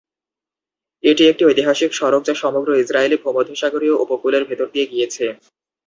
এটি 1.03 1.23
একটি 1.27 1.43
ঐতিহাসিক 1.45 1.91
সড়ক 1.93 2.21
যা 2.25 2.35
সমগ্র 2.43 2.69
ইসরায়েলি 2.75 3.17
ভূমধ্যসাগরীয় 3.23 3.95
উপকূলের 4.03 4.43
ভেতর 4.49 4.67
দিয়ে 4.73 4.89
গিয়েছে। 4.91 5.25